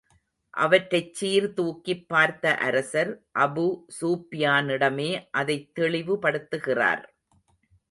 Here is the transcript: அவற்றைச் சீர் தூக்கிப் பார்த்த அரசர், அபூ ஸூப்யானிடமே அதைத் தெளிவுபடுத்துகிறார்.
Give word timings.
அவற்றைச் 0.53 1.13
சீர் 1.13 1.53
தூக்கிப் 1.53 2.07
பார்த்த 2.07 2.55
அரசர், 2.61 3.11
அபூ 3.39 3.67
ஸூப்யானிடமே 3.99 5.09
அதைத் 5.31 5.71
தெளிவுபடுத்துகிறார். 5.79 7.05